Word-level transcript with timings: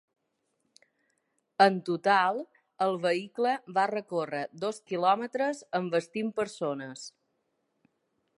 En 1.65 1.75
total, 1.89 2.41
el 2.87 2.97
vehicle 3.03 3.53
va 3.79 3.85
recórrer 3.93 4.43
dos 4.65 4.83
quilòmetres 4.93 5.63
envestint 5.83 6.37
persones. 6.43 7.07